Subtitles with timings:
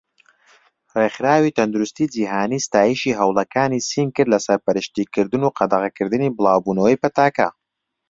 [0.99, 7.47] ڕێخراوی تەندروستی جیهانی ستایشی هەوڵەکانی سین کرد لە سەرپەرشتی کردن و قەدەغەکردنی بڵاوبوونەوەی پەتاکە.